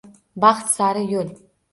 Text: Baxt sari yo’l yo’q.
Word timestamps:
Baxt 0.43 0.71
sari 0.77 1.03
yo’l 1.11 1.21
yo’q. 1.33 1.43